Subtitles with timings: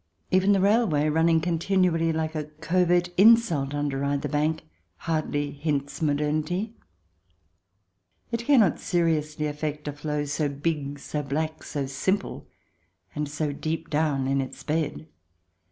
[0.31, 4.63] Even the railway, running continually like a covert insult under either bank,
[4.97, 6.73] hardly hints modernity;
[8.31, 12.47] it cannot seriously affect a flow so big, so black, so simple,
[13.13, 15.05] and so deep down in its bed.